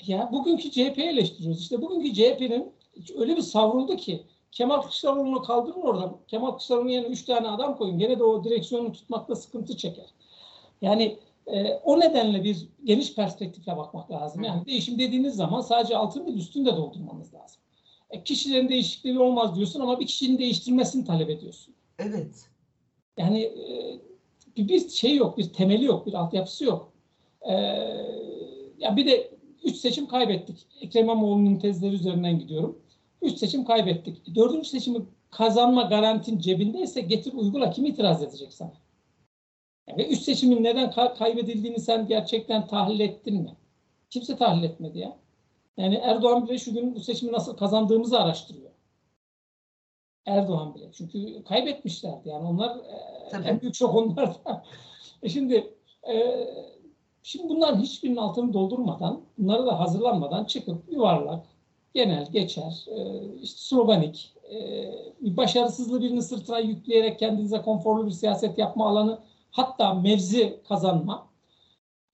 [0.06, 1.60] Ya bugünkü CHP'yi eleştiriyoruz.
[1.60, 2.72] İşte bugünkü CHP'nin
[3.16, 6.16] öyle bir savruldu ki Kemal Kılıçdaroğlu'nu kaldırın oradan.
[6.28, 7.98] Kemal Kılıçdaroğlu'nun yerine üç tane adam koyun.
[7.98, 10.06] Gene de o direksiyonu tutmakta sıkıntı çeker.
[10.82, 14.42] Yani e, o nedenle bir geniş perspektifle bakmak lazım.
[14.42, 17.60] Yani değişim dediğiniz zaman sadece altın bir üstünü de doldurmanız lazım.
[18.10, 21.74] E, kişilerin değişikliği olmaz diyorsun ama bir kişinin değiştirmesini talep ediyorsun.
[21.98, 22.48] Evet.
[23.16, 23.98] Yani e,
[24.56, 26.92] bir, bir şey yok, bir temeli yok, bir altyapısı yok.
[27.42, 27.52] E,
[28.78, 29.30] ya bir de
[29.64, 30.66] üç seçim kaybettik.
[30.80, 32.81] Ekrem İmamoğlu'nun tezleri üzerinden gidiyorum.
[33.22, 34.34] Üç seçim kaybettik.
[34.34, 38.72] Dördüncü seçimi kazanma garantin cebindeyse getir uygula kim itiraz edecek sana?
[39.88, 43.56] Yani üç seçimin neden ka- kaybedildiğini sen gerçekten tahlil ettin mi?
[44.10, 45.16] Kimse tahlil etmedi ya.
[45.76, 48.70] Yani Erdoğan bile şu gün bu seçimi nasıl kazandığımızı araştırıyor.
[50.26, 50.92] Erdoğan bile.
[50.92, 52.28] Çünkü kaybetmişlerdi.
[52.28, 53.48] Yani onlar e, Tabii.
[53.48, 54.64] en büyük şok onlardan.
[55.22, 55.74] E şimdi
[56.12, 56.46] e,
[57.22, 61.46] şimdi bunların hiçbirinin altını doldurmadan, bunları da hazırlanmadan çıkıp yuvarlak,
[61.94, 64.58] genel, geçer, e, sloganik, e,
[65.20, 69.18] bir başarısızlığı birinin sırtına yükleyerek kendinize konforlu bir siyaset yapma alanı,
[69.50, 71.26] hatta mevzi kazanma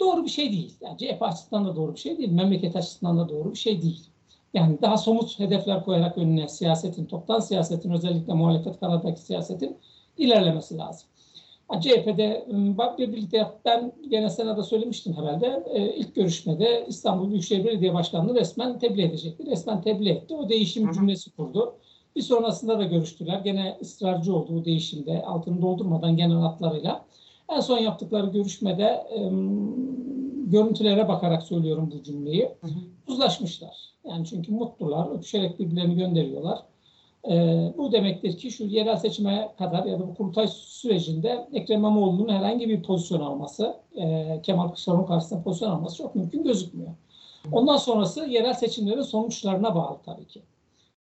[0.01, 0.77] doğru bir şey değil.
[0.81, 4.07] Yani CHP açısından da doğru bir şey değil, memleket açısından da doğru bir şey değil.
[4.55, 9.77] Yani daha somut hedefler koyarak önüne siyasetin, toptan siyasetin, özellikle muhalefet kanadındaki siyasetin
[10.17, 11.09] ilerlemesi lazım.
[11.81, 15.65] CHP'de bak bir birlikte ben gene senada söylemiştim herhalde.
[15.75, 19.47] E, ilk görüşmede İstanbul Büyükşehir Belediye Başkanlığı resmen tebliğ edecekti.
[19.47, 20.35] Resmen tebliğ etti.
[20.35, 20.95] O değişim Hı hı.
[20.95, 21.75] cümlesi kurdu.
[22.17, 23.39] Bir sonrasında da görüştüler.
[23.39, 25.23] Gene ısrarcı oldu bu değişimde.
[25.23, 27.05] Altını doldurmadan genel hatlarıyla.
[27.53, 29.07] En son yaptıkları görüşmede
[30.47, 32.49] görüntülere bakarak söylüyorum bu cümleyi.
[32.61, 32.79] Hı hı.
[33.07, 33.77] Uzlaşmışlar.
[34.05, 36.59] Yani çünkü mutlular, öpüşerek birbirlerini gönderiyorlar.
[37.25, 42.29] Ee, bu demektir ki şu yerel seçime kadar ya da bu kurultay sürecinde Ekrem İmamoğlu'nun
[42.29, 46.91] herhangi bir pozisyon alması, e, Kemal Kılıçdaroğlu'nun karşısında pozisyon alması çok mümkün gözükmüyor.
[47.53, 50.43] Ondan sonrası yerel seçimlerin sonuçlarına bağlı tabii ki.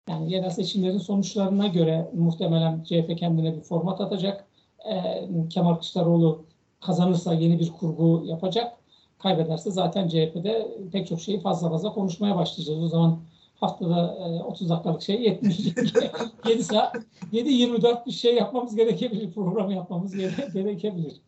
[0.08, 4.46] Yani yerel seçimlerin sonuçlarına göre muhtemelen CHP kendine bir format atacak.
[4.90, 6.44] Ee, Kemal Kılıçdaroğlu
[6.80, 8.76] kazanırsa yeni bir kurgu yapacak.
[9.18, 12.82] Kaybederse zaten CHP'de pek çok şeyi fazla fazla konuşmaya başlayacağız.
[12.82, 13.18] O zaman
[13.60, 15.78] haftada e, 30 dakikalık şey yetmeyecek.
[16.48, 16.96] 7 saat,
[17.32, 19.32] 7-24 bir şey yapmamız gerekebilir.
[19.32, 21.20] Program yapmamız gere- gerekebilir.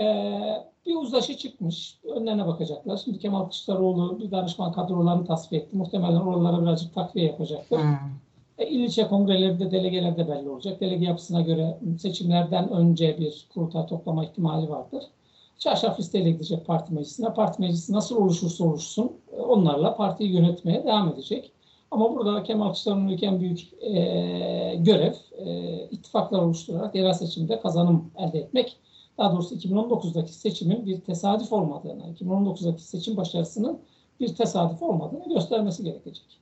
[0.00, 1.98] Ee, bir uzlaşı çıkmış.
[2.04, 2.96] Önlerine bakacaklar.
[2.96, 5.76] Şimdi Kemal Kılıçdaroğlu bir danışman kadrolarını tasfiye etti.
[5.76, 7.78] Muhtemelen oralara birazcık takviye yapacaktır.
[7.78, 7.96] Hmm.
[8.58, 10.80] E, il ilçe kongreleri delegeler de belli olacak.
[10.80, 15.04] Delege yapısına göre seçimlerden önce bir kurultay toplama ihtimali vardır.
[15.58, 17.34] Çarşaf listeyle gidecek parti meclisine.
[17.34, 21.52] Parti meclisi nasıl oluşursa oluşsun e, onlarla partiyi yönetmeye devam edecek.
[21.90, 28.38] Ama burada Kemal Kılıçdaroğlu'nun en büyük e, görev e, ittifaklar oluşturarak yerel seçimde kazanım elde
[28.38, 28.76] etmek.
[29.18, 33.78] Daha doğrusu 2019'daki seçimin bir tesadüf olmadığını, 2019'daki seçim başarısının
[34.20, 36.40] bir tesadüf olmadığını göstermesi gerekecek.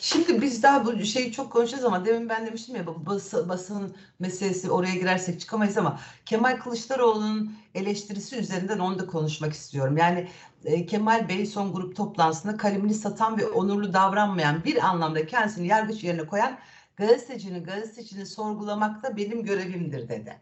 [0.00, 4.70] Şimdi biz daha bu şeyi çok konuşacağız ama demin ben demiştim ya bas, basın meselesi
[4.70, 9.96] oraya girersek çıkamayız ama Kemal Kılıçdaroğlu'nun eleştirisi üzerinden onu da konuşmak istiyorum.
[9.96, 10.28] Yani
[10.64, 16.04] e, Kemal Bey son grup toplantısında kalemini satan ve onurlu davranmayan bir anlamda kendisini yargıç
[16.04, 16.58] yerine koyan
[16.96, 20.40] gazetecinin gazetecini sorgulamak da benim görevimdir dedi.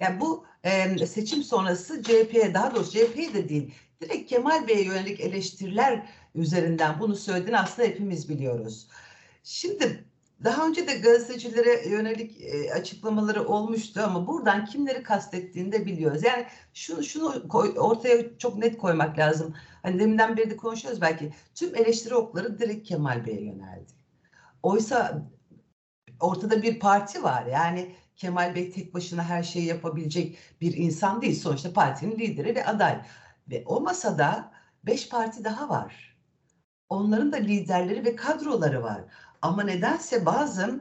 [0.00, 5.20] Yani bu e, seçim sonrası CHP'ye daha doğrusu CHP'ye de değil direkt Kemal Bey'e yönelik
[5.20, 8.88] eleştiriler üzerinden bunu söylediğini aslında hepimiz biliyoruz.
[9.44, 10.04] Şimdi
[10.44, 16.22] daha önce de gazetecilere yönelik e, açıklamaları olmuştu ama buradan kimleri kastettiğini de biliyoruz.
[16.22, 19.54] Yani şunu şunu koy, ortaya çok net koymak lazım.
[19.82, 21.32] Hani deminden beri de konuşuyoruz belki.
[21.54, 23.92] Tüm eleştiri okları direkt Kemal Bey'e yöneldi.
[24.62, 25.22] Oysa
[26.20, 27.46] ortada bir parti var.
[27.46, 31.40] Yani Kemal Bey tek başına her şeyi yapabilecek bir insan değil.
[31.40, 33.02] Sonuçta partinin lideri ve aday.
[33.50, 34.52] Ve o masada
[34.84, 36.16] beş parti daha var.
[36.88, 39.04] Onların da liderleri ve kadroları var.
[39.42, 40.80] Ama nedense bazı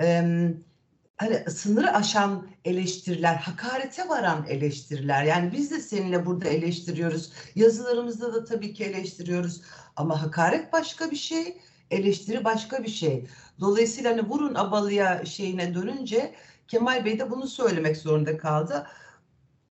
[0.00, 0.24] e,
[1.16, 5.24] hani sınırı aşan eleştiriler, hakarete varan eleştiriler.
[5.24, 7.32] Yani biz de seninle burada eleştiriyoruz.
[7.54, 9.60] Yazılarımızda da tabii ki eleştiriyoruz.
[9.96, 11.58] Ama hakaret başka bir şey,
[11.90, 13.26] eleştiri başka bir şey.
[13.60, 16.34] Dolayısıyla hani vurun abalıya şeyine dönünce
[16.68, 18.86] Kemal Bey de bunu söylemek zorunda kaldı.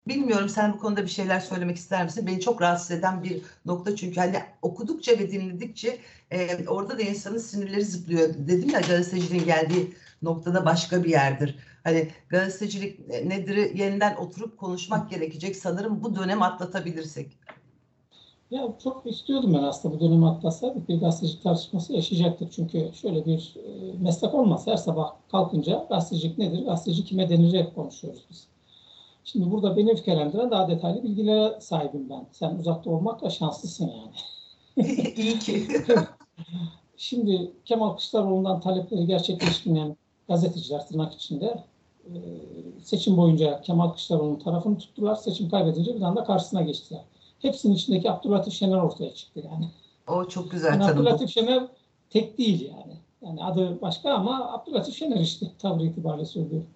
[0.08, 2.26] Bilmiyorum sen bu konuda bir şeyler söylemek ister misin?
[2.26, 5.98] Beni çok rahatsız eden bir nokta çünkü hani okudukça ve dinledikçe
[6.30, 8.34] e, orada da insanın sinirleri zıplıyor.
[8.38, 11.58] Dedim ya gazeteciliğin geldiği noktada başka bir yerdir.
[11.84, 15.56] Hani gazetecilik nedir yeniden oturup konuşmak gerekecek.
[15.56, 17.38] Sanırım bu dönem atlatabilirsek.
[18.50, 22.52] Ya çok istiyordum ben aslında bu dönemi atlatsaydık bir gazetecilik tartışması yaşayacaktık.
[22.52, 28.24] Çünkü şöyle bir e, meslek olmasa her sabah kalkınca gazetecilik nedir, gazeteci kime denir konuşuyoruz
[28.30, 28.48] biz.
[29.24, 32.26] Şimdi burada beni öfkelendiren daha detaylı bilgilere sahibim ben.
[32.32, 34.88] Sen uzakta olmakla şanslısın yani.
[35.16, 35.66] İyi ki.
[36.96, 39.96] Şimdi Kemal Kılıçdaroğlu'ndan talepleri gerçekleştirmeyen
[40.28, 41.64] gazeteciler tırnak içinde
[42.04, 42.14] e,
[42.82, 45.14] seçim boyunca Kemal Kılıçdaroğlu'nun tarafını tuttular.
[45.14, 47.00] Seçim kaybedince bir anda karşısına geçtiler.
[47.38, 49.68] Hepsinin içindeki Abdülhatif Şener ortaya çıktı yani.
[50.08, 50.96] O çok güzel yani tanım.
[50.96, 51.66] Abdülhatif Şener
[52.10, 52.96] tek değil yani.
[53.22, 56.68] Yani adı başka ama Abdülhatif Şener işte tavrı itibariyle söylüyorum.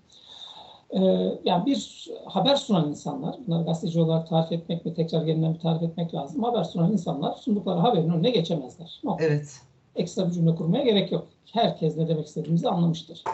[0.95, 5.61] Ee, yani bir haber sunan insanlar, bunları gazeteci olarak tarif etmek mi, tekrar yeniden bir
[5.61, 6.43] tarif etmek lazım.
[6.43, 9.01] Haber sunan insanlar sundukları haberin önüne geçemezler.
[9.05, 9.17] No.
[9.21, 9.61] Evet.
[9.97, 11.27] Ekstra bir cümle kurmaya gerek yok.
[11.53, 13.25] Herkes ne demek istediğimizi anlamıştır.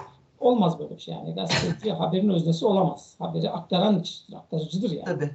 [0.40, 1.35] Olmaz böyle bir şey yani.
[1.35, 3.14] Gazeteci haberin öznesi olamaz.
[3.18, 5.05] Haberi aktaran kişidir, aktarıcıdır yani.
[5.05, 5.31] Tabii.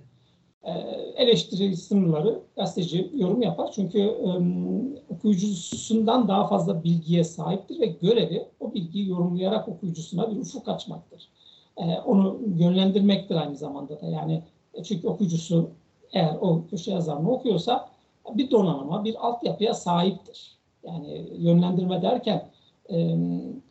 [0.63, 0.71] Ee,
[1.15, 3.71] eleştiri sınırları gazeteci yorum yapar.
[3.75, 10.67] Çünkü um, okuyucusundan daha fazla bilgiye sahiptir ve görevi o bilgiyi yorumlayarak okuyucusuna bir ufuk
[10.69, 11.29] açmaktır
[11.77, 14.05] e, onu yönlendirmektir aynı zamanda da.
[14.05, 15.69] Yani e, çünkü okuyucusu
[16.13, 17.89] eğer o köşe yazarını okuyorsa
[18.33, 20.57] bir donanıma, bir altyapıya sahiptir.
[20.83, 22.49] Yani yönlendirme derken
[22.89, 23.17] e,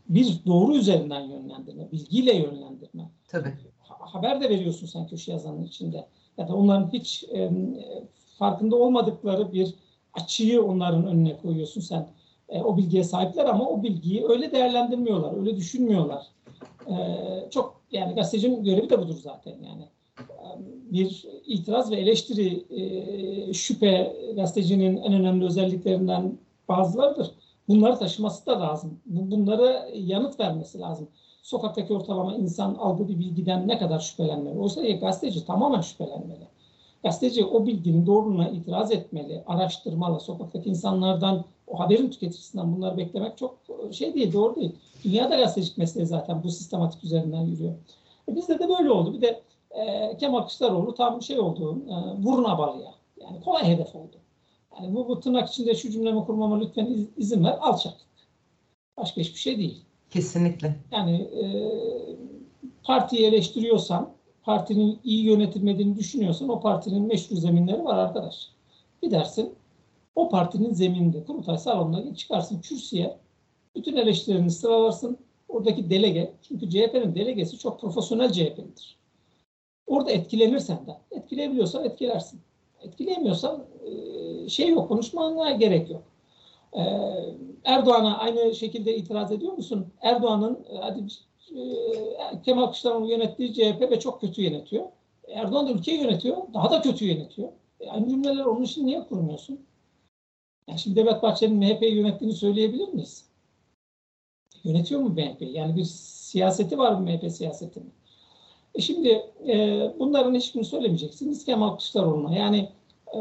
[0.09, 3.11] bir doğru üzerinden yönlendirme, bilgiyle yönlendirme.
[3.29, 3.55] Tabii.
[3.79, 6.07] Haber de veriyorsun sen köşe yazarının içinde.
[6.39, 7.51] Ya da onların hiç e,
[8.39, 9.75] farkında olmadıkları bir
[10.15, 12.09] açıyı onların önüne koyuyorsun sen.
[12.49, 16.27] E, o bilgiye sahipler ama o bilgiyi öyle değerlendirmiyorlar, öyle düşünmüyorlar.
[16.87, 16.95] E,
[17.51, 19.89] çok yani gazetecinin görevi de budur zaten yani.
[20.93, 22.65] Bir itiraz ve eleştiri
[23.55, 27.31] şüphe gazetecinin en önemli özelliklerinden bazılarıdır.
[27.69, 29.01] Bunları taşıması da lazım.
[29.07, 31.09] Bunlara yanıt vermesi lazım.
[31.43, 34.59] Sokaktaki ortalama insan aldığı bir bilgiden ne kadar şüphelenmeli?
[34.59, 36.49] Oysa gazeteci tamamen şüphelenmeli.
[37.05, 40.21] Gazeteci o bilginin doğruluğuna itiraz etmeli, araştırmalı.
[40.21, 43.59] Sokaktaki insanlardan, o haberin tüketicisinden bunları beklemek çok
[43.93, 44.73] şey değil, doğru değil.
[45.05, 47.75] Dünyada gazetecilik mesleği zaten bu sistematik üzerinden yürüyor.
[48.29, 49.15] E bizde de böyle oldu.
[49.15, 52.95] Bir de e, Kemal Kılıçdaroğlu tam şey oldu, e, vurun abalıya.
[53.21, 54.17] Yani kolay hedef oldu.
[54.77, 58.07] Yani bu, bu tırnak içinde şu cümlemi kurmama lütfen iz, izin ver, alçaklık.
[58.97, 59.85] Başka hiçbir şey değil.
[60.11, 60.77] Kesinlikle.
[60.93, 61.45] Yani e,
[62.85, 64.11] partiyi eleştiriyorsan,
[64.45, 68.49] partinin iyi yönetilmediğini düşünüyorsan o partinin meşru zeminleri var arkadaş.
[69.03, 69.55] Gidersin
[70.15, 73.17] o partinin zemininde kurultay salonuna çıkarsın kürsüye
[73.77, 75.19] bütün eleştirilerini sıralarsın.
[75.49, 78.97] Oradaki delege, çünkü CHP'nin delegesi çok profesyonel CHP'lidir.
[79.87, 82.41] Orada etkilenirsen de, etkileyebiliyorsan etkilersin.
[82.83, 86.03] Etkileyemiyorsan e, şey yok, konuşmana gerek yok.
[86.73, 86.83] E,
[87.65, 89.87] Erdoğan'a aynı şekilde itiraz ediyor musun?
[90.03, 90.59] Erdoğan'ın
[91.55, 91.61] e,
[92.19, 94.85] hadi Kemal Kılıçdaroğlu yönettiği CHP ve çok kötü yönetiyor.
[95.29, 97.49] Erdoğan da ülkeyi yönetiyor, daha da kötü yönetiyor.
[97.91, 99.61] aynı cümleler onun için niye kurmuyorsun?
[100.69, 103.25] Yani şimdi Devlet Bahçeli'nin MHP'yi yönettiğini söyleyebilir miyiz?
[104.65, 105.43] Yönetiyor mu MHP?
[105.43, 107.83] Yani bir siyaseti var mı MHP siyaseti?
[108.75, 109.09] E şimdi
[109.49, 112.35] e, bunların hiçbirini söylemeyeceksiniz Kemal Kılıçdaroğlu'na.
[112.35, 112.69] Yani
[113.15, 113.21] e,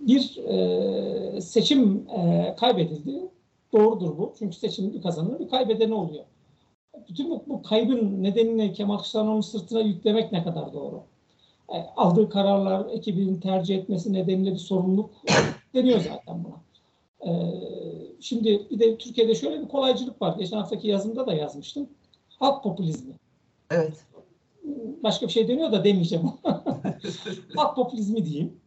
[0.00, 3.30] bir e, seçim e, kaybedildi.
[3.72, 4.34] Doğrudur bu.
[4.38, 6.24] Çünkü seçimin bir kazananı bir kaybedeni oluyor.
[7.08, 11.02] Bütün bu, bu kaybın nedenini Kemal Kılıçdaroğlu'nun sırtına yüklemek ne kadar doğru?
[11.68, 15.10] E, aldığı kararlar, ekibinin tercih etmesi nedeniyle bir sorumluluk
[15.74, 16.60] deniyor zaten buna.
[17.26, 17.30] Ee,
[18.20, 20.36] şimdi bir de Türkiye'de şöyle bir kolaycılık var.
[20.38, 21.88] Geçen haftaki yazımda da yazmıştım.
[22.38, 23.14] Halk popülizmi.
[23.70, 24.06] Evet.
[25.02, 26.30] Başka bir şey deniyor da demeyeceğim.
[27.56, 28.60] Halk popülizmi diyeyim.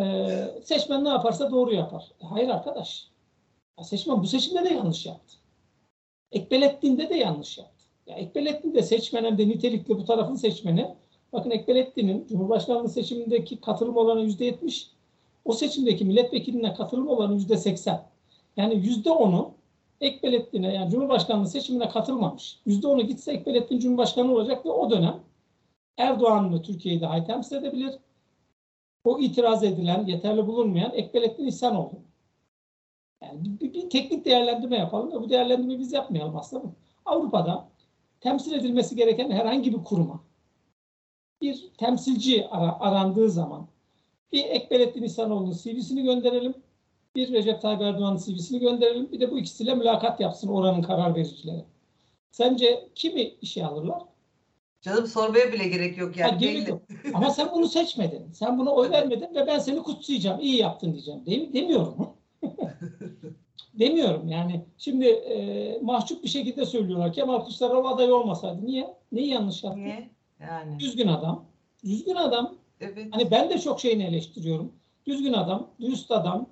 [0.00, 2.12] Ee, seçmen ne yaparsa doğru yapar.
[2.22, 3.08] E, hayır arkadaş.
[3.78, 5.36] Ya seçmen bu seçimde de yanlış yaptı.
[6.32, 7.84] Ekbelettin'de de yanlış yaptı.
[8.06, 10.94] Ya Ekbelettin de seçmen hem de nitelikli bu tarafın seçmeni.
[11.32, 14.90] Bakın Ekbelettin'in Cumhurbaşkanlığı seçimindeki katılım oranı yüzde yetmiş.
[15.44, 18.02] O seçimdeki milletvekiline katılım oranı yüzde seksen.
[18.56, 19.50] Yani yüzde onu
[20.00, 22.58] Ekbelettin'e yani Cumhurbaşkanlığı seçimine katılmamış.
[22.66, 25.20] Yüzde onu gitse Ekbelettin Cumhurbaşkanı olacak ve o dönem
[25.98, 27.94] Erdoğan'ı Türkiye'yi daha iyi temsil edebilir.
[29.04, 32.09] O itiraz edilen, yeterli bulunmayan Ekbelettin İhsanoğlu.
[33.22, 36.64] Yani bir, bir teknik değerlendirme yapalım da bu değerlendirmeyi biz yapmayalım aslında.
[37.04, 37.68] Avrupa'da
[38.20, 40.20] temsil edilmesi gereken herhangi bir kuruma
[41.42, 43.66] bir temsilci ara, arandığı zaman
[44.32, 46.54] bir Ekbelettin İhsanoğlu'nun CV'sini gönderelim.
[47.16, 49.12] Bir Recep Tayyip Erdoğan'ın CV'sini gönderelim.
[49.12, 51.64] Bir de bu ikisiyle mülakat yapsın oranın karar vericileri.
[52.30, 54.02] Sence kimi işe alırlar?
[54.80, 56.30] Canım sormaya bile gerek yok yani.
[56.30, 56.82] Ha, gerek yok.
[57.14, 58.32] Ama sen bunu seçmedin.
[58.32, 60.40] Sen buna oy vermedin ve ben seni kutsayacağım.
[60.40, 61.26] İyi yaptın diyeceğim.
[61.26, 61.96] Dem demiyorum.
[63.80, 64.64] Demiyorum yani.
[64.78, 67.12] Şimdi e, mahcup bir şekilde söylüyorlar.
[67.12, 68.66] Kemal Kılıçdaroğlu aday olmasaydı.
[68.66, 68.94] Niye?
[69.12, 69.80] Neyi yanlış yaptı?
[69.80, 70.10] Niye?
[70.40, 70.78] Yani.
[70.78, 71.44] Düzgün adam.
[71.84, 72.54] Düzgün adam.
[72.80, 73.08] Evet.
[73.10, 74.72] Hani ben de çok şeyini eleştiriyorum.
[75.06, 76.46] Düzgün adam, dürüst adam,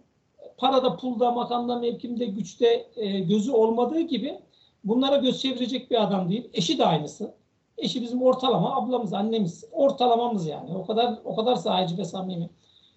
[0.57, 4.39] parada, pulda, makamda, mevkimde, güçte e, gözü olmadığı gibi
[4.85, 6.51] bunlara göz çevirecek bir adam değil.
[6.53, 7.35] Eşi de aynısı.
[7.79, 9.65] Eşi bizim ortalama ablamız, annemiz.
[9.73, 10.77] Ortalamamız yani.
[10.77, 12.51] O kadar o kadar sahici ve samimi.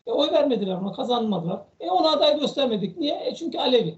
[0.07, 1.61] E, oy vermediler ona, kazanmadılar.
[1.79, 2.97] E ona aday göstermedik.
[2.97, 3.25] Niye?
[3.25, 3.95] E, çünkü Alevi.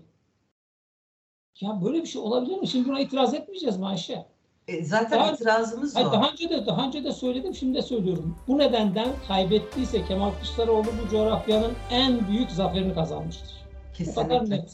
[1.61, 2.67] Ya böyle bir şey olabilir mi?
[2.67, 4.25] Şimdi buna itiraz etmeyeceğiz mi Ayşe?
[4.67, 6.11] E, zaten Daha- itirazımız Hayır, o.
[6.11, 8.35] daha önce de daha önce de söyledim, şimdi de söylüyorum.
[8.47, 13.51] Bu nedenden kaybettiyse Kemal Kılıçdaroğlu bu coğrafyanın en büyük zaferini kazanmıştır.
[13.93, 14.65] Kesinlikle.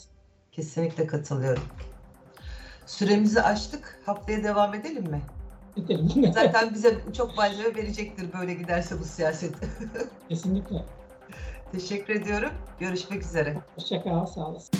[0.51, 1.63] Kesinlikle katılıyorum.
[2.85, 4.01] Süremizi açtık.
[4.05, 5.21] Haftaya devam edelim mi?
[5.77, 6.33] Bitelim.
[6.33, 9.53] Zaten bize çok malzeme verecektir böyle giderse bu siyaset.
[10.29, 10.85] Kesinlikle.
[11.71, 12.49] Teşekkür ediyorum.
[12.79, 13.57] Görüşmek üzere.
[13.75, 14.79] Hoşçakal, sağ olasın.